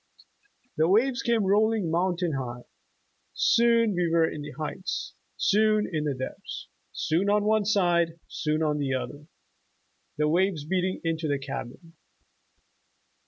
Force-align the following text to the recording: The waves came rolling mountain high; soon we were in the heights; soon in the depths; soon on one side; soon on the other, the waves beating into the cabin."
The 0.77 0.87
waves 0.89 1.21
came 1.21 1.43
rolling 1.43 1.91
mountain 1.91 2.33
high; 2.33 2.63
soon 3.35 3.93
we 3.93 4.09
were 4.11 4.27
in 4.27 4.41
the 4.41 4.49
heights; 4.53 5.13
soon 5.37 5.87
in 5.93 6.05
the 6.05 6.15
depths; 6.15 6.69
soon 6.91 7.29
on 7.29 7.43
one 7.43 7.65
side; 7.65 8.17
soon 8.27 8.63
on 8.63 8.79
the 8.79 8.95
other, 8.95 9.27
the 10.17 10.27
waves 10.27 10.65
beating 10.65 11.01
into 11.03 11.27
the 11.27 11.37
cabin." 11.37 11.93